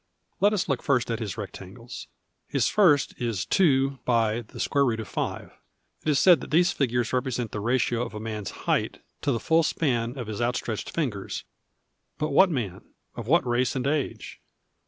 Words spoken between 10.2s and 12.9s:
his out stretched fingers. But what man?